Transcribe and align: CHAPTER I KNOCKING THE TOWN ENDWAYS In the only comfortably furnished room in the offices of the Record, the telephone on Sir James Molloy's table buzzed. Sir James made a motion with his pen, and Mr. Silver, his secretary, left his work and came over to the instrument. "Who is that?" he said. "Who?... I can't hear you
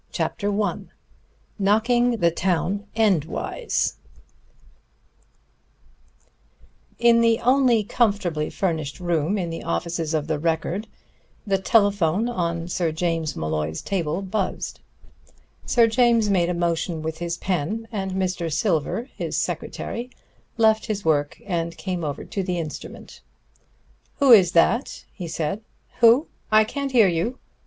CHAPTER 0.11 0.51
I 0.63 0.77
KNOCKING 1.59 2.17
THE 2.21 2.31
TOWN 2.31 2.87
ENDWAYS 2.95 3.97
In 6.97 7.21
the 7.21 7.39
only 7.41 7.83
comfortably 7.83 8.49
furnished 8.49 8.99
room 8.99 9.37
in 9.37 9.51
the 9.51 9.61
offices 9.61 10.15
of 10.15 10.25
the 10.25 10.39
Record, 10.39 10.87
the 11.45 11.59
telephone 11.59 12.27
on 12.27 12.67
Sir 12.67 12.91
James 12.91 13.35
Molloy's 13.35 13.83
table 13.83 14.23
buzzed. 14.23 14.79
Sir 15.67 15.85
James 15.85 16.31
made 16.31 16.49
a 16.49 16.55
motion 16.55 17.03
with 17.03 17.19
his 17.19 17.37
pen, 17.37 17.87
and 17.91 18.13
Mr. 18.13 18.51
Silver, 18.51 19.07
his 19.15 19.37
secretary, 19.37 20.09
left 20.57 20.87
his 20.87 21.05
work 21.05 21.39
and 21.45 21.77
came 21.77 22.03
over 22.03 22.25
to 22.25 22.41
the 22.41 22.57
instrument. 22.57 23.21
"Who 24.15 24.31
is 24.31 24.53
that?" 24.53 25.05
he 25.13 25.27
said. 25.27 25.61
"Who?... 25.99 26.25
I 26.51 26.63
can't 26.63 26.91
hear 26.91 27.07
you 27.07 27.37